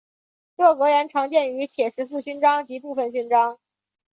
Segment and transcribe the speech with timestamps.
[0.57, 3.59] 这个格言常见于铁十字勋章及部分勋章。